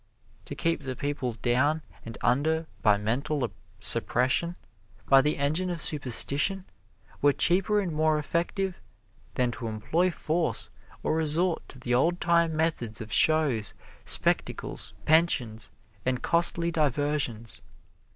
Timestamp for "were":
7.21-7.33